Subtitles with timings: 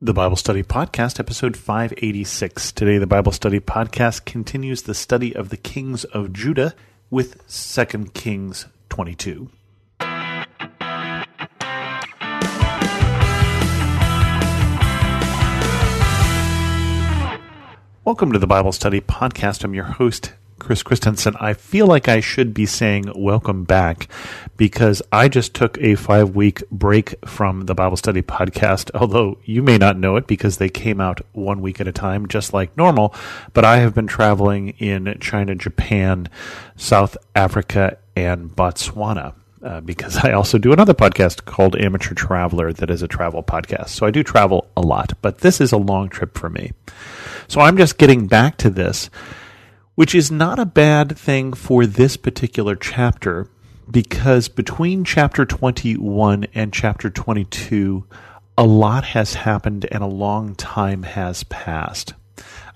[0.00, 2.70] The Bible Study Podcast, episode 586.
[2.70, 6.76] Today, the Bible Study Podcast continues the study of the kings of Judah
[7.10, 9.50] with 2 Kings 22.
[18.04, 19.64] Welcome to the Bible Study Podcast.
[19.64, 21.34] I'm your host, Chris Christensen.
[21.40, 24.08] I feel like I should be saying welcome back
[24.56, 29.62] because I just took a five week break from the Bible Study podcast, although you
[29.62, 32.76] may not know it because they came out one week at a time, just like
[32.76, 33.14] normal.
[33.54, 36.28] But I have been traveling in China, Japan,
[36.76, 39.34] South Africa, and Botswana.
[39.60, 43.88] Uh, because I also do another podcast called Amateur Traveler that is a travel podcast.
[43.88, 46.72] So I do travel a lot, but this is a long trip for me.
[47.48, 49.10] So I'm just getting back to this
[49.98, 53.48] which is not a bad thing for this particular chapter
[53.90, 58.04] because between chapter 21 and chapter 22,
[58.56, 62.14] a lot has happened and a long time has passed.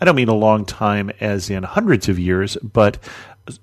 [0.01, 2.99] I don't mean a long time as in hundreds of years, but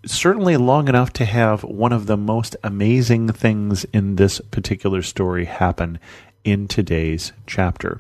[0.06, 5.44] certainly long enough to have one of the most amazing things in this particular story
[5.44, 6.00] happen
[6.46, 8.00] in today's chapter.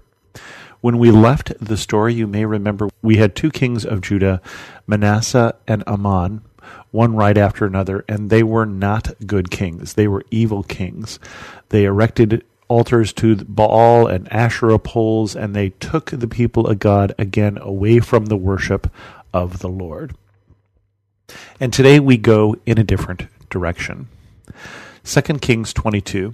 [0.81, 4.41] When we left the story, you may remember we had two kings of Judah,
[4.87, 6.41] Manasseh and Amon,
[6.91, 9.93] one right after another, and they were not good kings.
[9.93, 11.19] They were evil kings.
[11.69, 17.13] They erected altars to Baal and Asherah poles, and they took the people of God
[17.17, 18.89] again away from the worship
[19.33, 20.15] of the Lord.
[21.59, 24.07] And today we go in a different direction.
[25.03, 26.33] 2 Kings 22.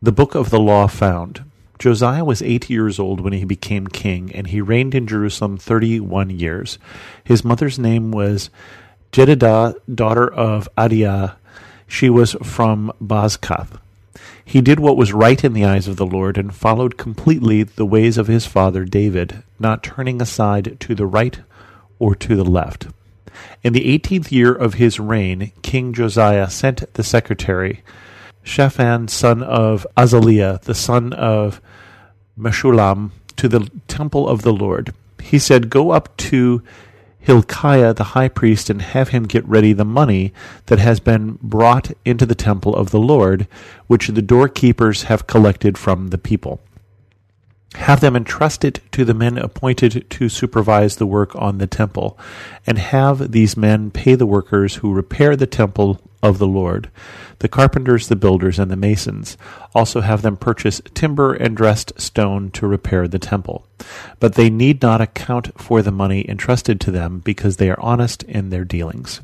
[0.00, 1.42] The book of the law found.
[1.78, 6.00] Josiah was eight years old when he became king, and he reigned in Jerusalem thirty
[6.00, 6.78] one years.
[7.22, 8.50] His mother's name was
[9.12, 11.36] Jedidah, daughter of Adaiah.
[11.86, 13.78] She was from Bozkath.
[14.44, 17.86] He did what was right in the eyes of the Lord, and followed completely the
[17.86, 21.40] ways of his father David, not turning aside to the right
[21.98, 22.86] or to the left.
[23.62, 27.82] In the eighteenth year of his reign, King Josiah sent the secretary,
[28.46, 31.60] Shaphan, son of Azaliah, the son of
[32.38, 34.94] Meshullam, to the temple of the Lord.
[35.20, 36.62] He said, Go up to
[37.18, 40.32] Hilkiah the high priest and have him get ready the money
[40.66, 43.48] that has been brought into the temple of the Lord,
[43.88, 46.60] which the doorkeepers have collected from the people.
[47.76, 52.18] Have them entrust it to the men appointed to supervise the work on the temple,
[52.66, 56.90] and have these men pay the workers who repair the temple of the Lord.
[57.38, 59.36] The carpenters, the builders, and the masons
[59.72, 63.68] also have them purchase timber and dressed stone to repair the temple.
[64.18, 68.24] But they need not account for the money entrusted to them, because they are honest
[68.24, 69.20] in their dealings.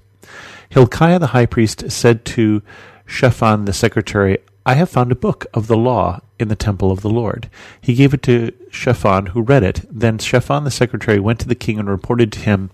[0.69, 2.63] Hilkiah the high priest said to
[3.07, 7.01] Shaphan the secretary, I have found a book of the law in the temple of
[7.01, 7.49] the Lord.
[7.81, 9.83] He gave it to Shaphan, who read it.
[9.91, 12.71] Then Shaphan the secretary went to the king and reported to him,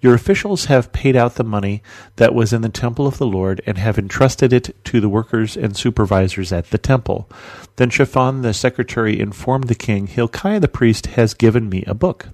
[0.00, 1.82] Your officials have paid out the money
[2.16, 5.56] that was in the temple of the Lord and have entrusted it to the workers
[5.56, 7.30] and supervisors at the temple.
[7.76, 12.28] Then Shaphan the secretary informed the king, Hilkiah the priest has given me a book.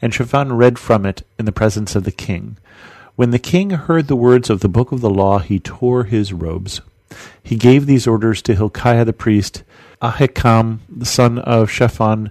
[0.00, 2.58] And Shaphan read from it in the presence of the king.
[3.16, 6.32] When the king heard the words of the book of the law, he tore his
[6.32, 6.80] robes.
[7.42, 9.62] He gave these orders to Hilkiah the priest,
[10.02, 12.30] Ahikam, the son of Shaphan,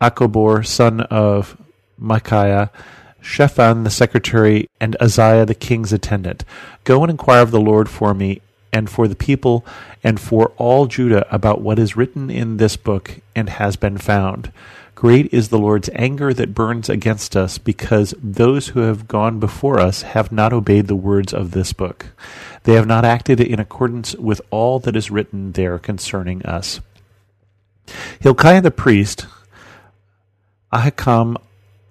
[0.00, 1.60] Achbor, son of
[1.98, 2.70] Micaiah,
[3.20, 6.44] Shaphan the secretary, and Uzziah the king's attendant.
[6.84, 8.40] Go and inquire of the Lord for me
[8.72, 9.66] and for the people
[10.04, 14.52] and for all Judah about what is written in this book and has been found.
[14.94, 19.78] Great is the Lord's anger that burns against us, because those who have gone before
[19.78, 22.06] us have not obeyed the words of this book.
[22.64, 26.80] They have not acted in accordance with all that is written there concerning us.
[28.20, 29.26] Hilkiah the priest,
[30.72, 31.36] Ahikam,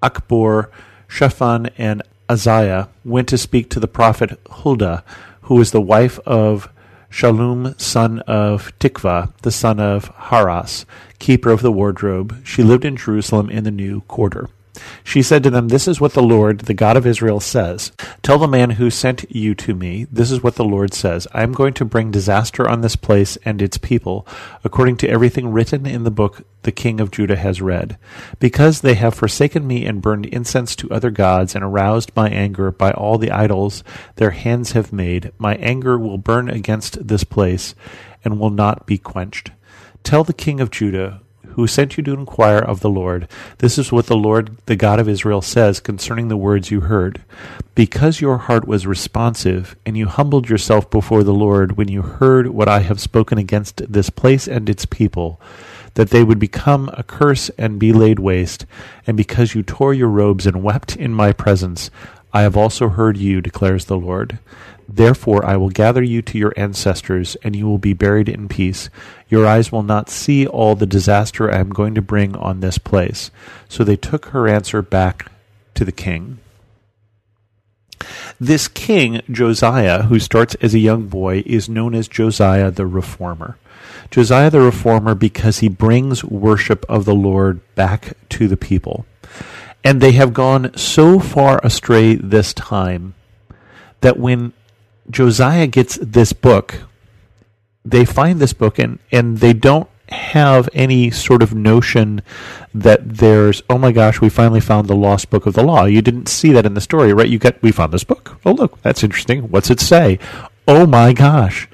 [0.01, 0.69] Achbor,
[1.07, 5.03] Shaphan, and Azariah went to speak to the prophet Huldah,
[5.43, 6.69] who was the wife of
[7.09, 10.85] Shallum, son of Tikvah, the son of Haras,
[11.19, 12.45] keeper of the wardrobe.
[12.45, 14.49] She lived in Jerusalem in the new quarter.
[15.03, 17.91] She said to them, This is what the Lord, the God of Israel, says.
[18.21, 21.27] Tell the man who sent you to me, This is what the Lord says.
[21.33, 24.27] I am going to bring disaster on this place and its people,
[24.63, 27.97] according to everything written in the book the king of Judah has read.
[28.39, 32.71] Because they have forsaken me and burned incense to other gods and aroused my anger
[32.71, 33.83] by all the idols
[34.15, 37.73] their hands have made, my anger will burn against this place
[38.23, 39.51] and will not be quenched.
[40.03, 41.21] Tell the king of Judah,
[41.57, 43.27] who sent you to inquire of the Lord.
[43.57, 47.23] This is what the Lord, the God of Israel, says concerning the words you heard.
[47.73, 52.49] Because your heart was responsive, and you humbled yourself before the Lord when you heard
[52.49, 55.41] what I have spoken against this place and its people,
[55.95, 58.67] that they would become a curse and be laid waste.
[59.07, 61.89] And because you tore your robes and wept in my presence,
[62.33, 64.39] I have also heard you, declares the Lord.
[64.87, 68.89] Therefore I will gather you to your ancestors, and you will be buried in peace.
[69.27, 72.77] Your eyes will not see all the disaster I am going to bring on this
[72.77, 73.31] place.
[73.67, 75.31] So they took her answer back
[75.75, 76.39] to the king.
[78.39, 83.57] This king, Josiah, who starts as a young boy, is known as Josiah the Reformer.
[84.11, 89.05] Josiah the Reformer because he brings worship of the Lord back to the people.
[89.83, 93.13] And they have gone so far astray this time
[94.01, 94.53] that when
[95.09, 96.81] Josiah gets this book,
[97.85, 102.21] they find this book and, and they don't have any sort of notion
[102.73, 105.85] that there's oh my gosh we finally found the lost book of the law.
[105.85, 107.27] You didn't see that in the story right?
[107.27, 108.39] You get we found this book.
[108.45, 109.49] Oh look that's interesting.
[109.49, 110.19] What's it say?
[110.67, 111.67] Oh my gosh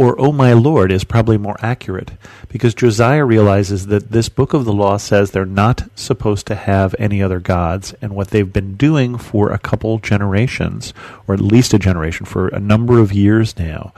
[0.00, 2.12] or oh my lord is probably more accurate.
[2.48, 6.94] Because Josiah realizes that this book of the law says they're not supposed to have
[6.98, 10.94] any other gods and what they've been doing for a couple generations
[11.28, 13.92] or at least a generation for a number of years now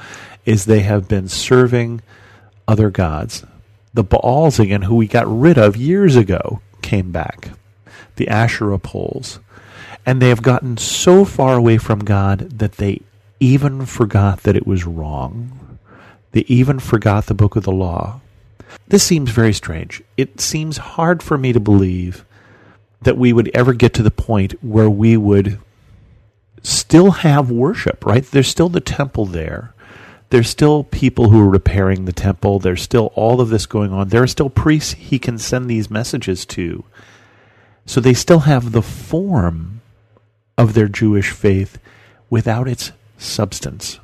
[0.44, 2.02] is they have been serving
[2.66, 3.44] other gods.
[3.94, 7.50] The Baals again who we got rid of years ago came back.
[8.16, 9.38] The Asherah poles.
[10.04, 13.02] And they have gotten so far away from God that they
[13.38, 15.60] even forgot that it was wrong
[16.32, 18.20] they even forgot the book of the law.
[18.88, 20.02] This seems very strange.
[20.16, 22.24] It seems hard for me to believe
[23.02, 25.58] that we would ever get to the point where we would
[26.62, 28.24] still have worship, right?
[28.24, 29.74] There's still the temple there.
[30.30, 32.58] There's still people who are repairing the temple.
[32.58, 34.08] There's still all of this going on.
[34.08, 36.84] There are still priests he can send these messages to.
[37.84, 39.82] So they still have the form
[40.56, 41.78] of their Jewish faith
[42.30, 43.98] without its substance.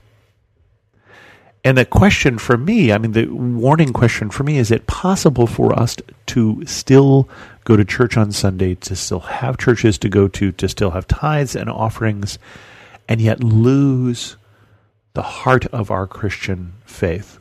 [1.65, 5.47] And the question for me, I mean, the warning question for me is it possible
[5.47, 5.97] for us
[6.27, 7.29] to still
[7.65, 11.07] go to church on Sunday, to still have churches to go to, to still have
[11.09, 12.39] tithes and offerings,
[13.09, 14.37] and yet lose
[15.15, 17.39] the heart of our Christian faith?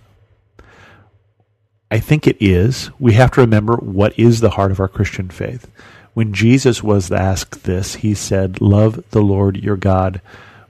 [1.90, 2.90] I think it is.
[3.00, 5.72] We have to remember what is the heart of our Christian faith.
[6.14, 10.20] When Jesus was asked this, he said, Love the Lord your God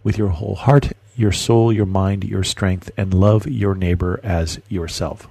[0.03, 4.59] with your whole heart your soul, your mind, your strength, and love your neighbor as
[4.69, 5.27] yourself.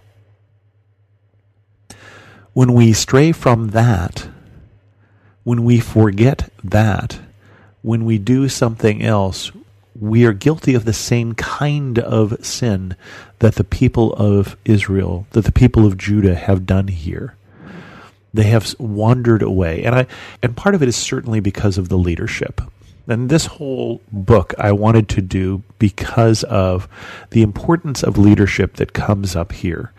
[2.53, 4.29] When we stray from that,
[5.45, 7.21] when we forget that,
[7.83, 9.53] when we do something else,
[9.99, 12.97] we are guilty of the same kind of sin
[13.39, 17.35] that the people of Israel, that the people of Judah have done here.
[18.35, 19.85] They have wandered away.
[19.85, 20.07] And I
[20.43, 22.61] and part of it is certainly because of the leadership.
[23.09, 26.89] And this whole book I wanted to do because of
[27.31, 29.93] the importance of leadership that comes up here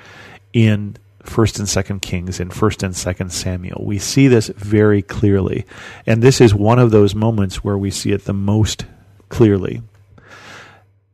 [0.54, 3.84] in First and Second Kings and First and Second Samuel.
[3.86, 5.66] We see this very clearly,
[6.06, 8.86] and this is one of those moments where we see it the most
[9.30, 9.82] clearly.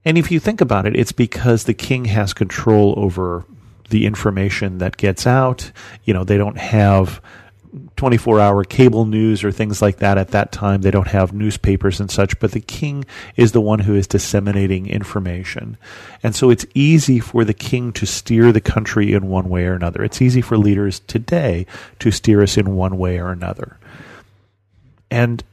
[0.05, 3.45] And if you think about it, it's because the king has control over
[3.89, 5.71] the information that gets out.
[6.03, 7.21] You know, they don't have
[7.95, 10.81] 24 hour cable news or things like that at that time.
[10.81, 13.05] They don't have newspapers and such, but the king
[13.35, 15.77] is the one who is disseminating information.
[16.21, 19.73] And so it's easy for the king to steer the country in one way or
[19.73, 20.03] another.
[20.03, 21.65] It's easy for leaders today
[21.99, 23.77] to steer us in one way or another.
[25.09, 25.43] And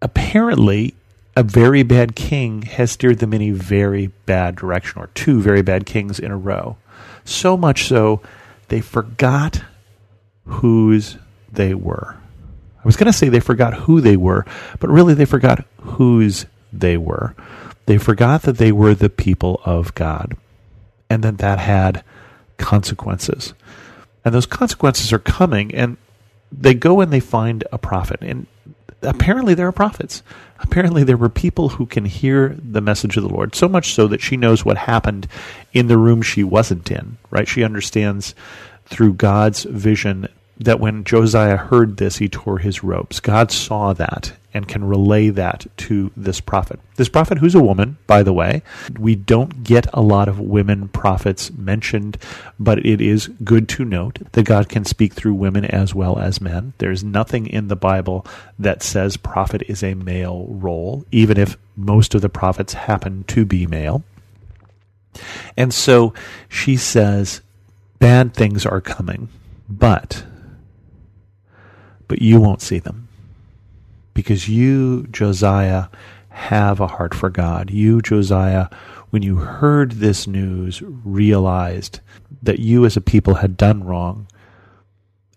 [0.00, 0.94] apparently,
[1.36, 5.62] a very bad king has steered them in a very bad direction, or two very
[5.62, 6.78] bad kings in a row.
[7.24, 8.22] So much so,
[8.68, 9.62] they forgot
[10.46, 11.18] whose
[11.56, 12.16] they were.
[12.78, 14.46] I was going to say they forgot who they were,
[14.78, 17.34] but really they forgot whose they were.
[17.86, 20.36] They forgot that they were the people of God
[21.10, 22.04] and that that had
[22.58, 23.54] consequences.
[24.24, 25.96] And those consequences are coming, and
[26.50, 28.20] they go and they find a prophet.
[28.22, 28.46] And
[29.02, 30.22] apparently there are prophets.
[30.58, 34.08] Apparently there were people who can hear the message of the Lord, so much so
[34.08, 35.28] that she knows what happened
[35.72, 37.46] in the room she wasn't in, right?
[37.46, 38.34] She understands
[38.86, 43.20] through God's vision that when Josiah heard this, he tore his robes.
[43.20, 46.80] God saw that and can relay that to this prophet.
[46.94, 48.62] This prophet, who's a woman, by the way,
[48.98, 52.16] we don't get a lot of women prophets mentioned,
[52.58, 56.40] but it is good to note that God can speak through women as well as
[56.40, 56.72] men.
[56.78, 58.26] There's nothing in the Bible
[58.58, 63.44] that says prophet is a male role, even if most of the prophets happen to
[63.44, 64.04] be male.
[65.54, 66.14] And so
[66.48, 67.42] she says,
[67.98, 69.28] bad things are coming,
[69.68, 70.24] but
[72.08, 73.08] but you won't see them.
[74.14, 75.86] Because you, Josiah,
[76.28, 77.70] have a heart for God.
[77.70, 78.68] You, Josiah,
[79.10, 82.00] when you heard this news, realized
[82.42, 84.26] that you as a people had done wrong,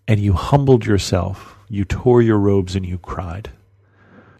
[0.06, 1.56] and you humbled yourself.
[1.68, 3.50] You tore your robes and you cried.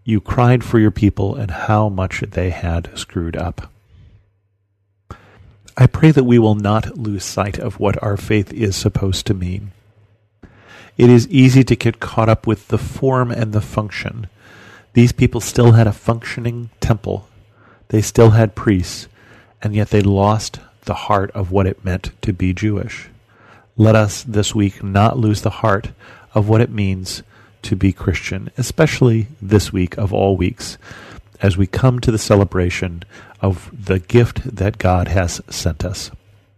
[0.04, 3.70] You cried for your people and how much they had screwed up.
[5.76, 9.34] I pray that we will not lose sight of what our faith is supposed to
[9.34, 9.70] mean.
[11.00, 14.26] It is easy to get caught up with the form and the function.
[14.92, 17.26] These people still had a functioning temple.
[17.88, 19.08] They still had priests,
[19.62, 23.08] and yet they lost the heart of what it meant to be Jewish.
[23.78, 25.88] Let us this week not lose the heart
[26.34, 27.22] of what it means
[27.62, 30.76] to be Christian, especially this week of all weeks,
[31.40, 33.04] as we come to the celebration
[33.40, 36.10] of the gift that God has sent us.